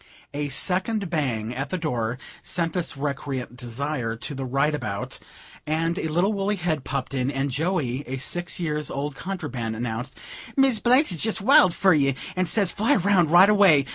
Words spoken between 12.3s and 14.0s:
and says fly round right away.